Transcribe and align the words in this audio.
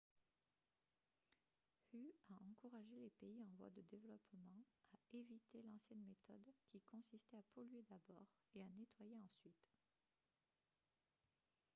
hu 1.93 2.05
a 2.35 2.37
encouragé 2.49 2.95
les 2.99 3.11
pays 3.11 3.39
en 3.39 3.51
voie 3.59 3.69
de 3.69 3.81
développement 3.91 4.65
«à 4.95 4.97
éviter 5.13 5.61
l'ancienne 5.61 6.01
méthode 6.07 6.51
qui 6.71 6.81
consistait 6.81 7.37
à 7.37 7.43
polluer 7.53 7.83
d'abord 7.87 8.25
et 8.55 8.63
à 8.63 8.69
nettoyer 8.71 9.19
ensuite» 9.19 9.53